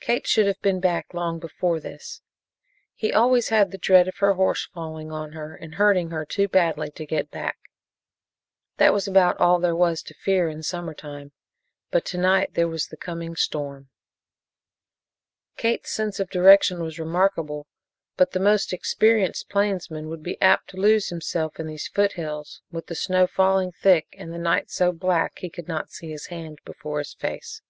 [0.00, 2.22] Kate should have been back long before this.
[2.96, 6.48] He always had a dread of her horse falling on her and hurting her too
[6.48, 7.56] badly to get back.
[8.78, 11.30] That was about all there was to fear in summer time,
[11.92, 13.90] but to night there was the coming storm.
[15.56, 17.68] Kate's sense of direction was remarkable,
[18.16, 22.88] but the most experienced plainsman would be apt to lose himself in these foothills, with
[22.88, 26.58] the snow falling thick and the night so black he could not see his hand
[26.64, 27.62] before his face.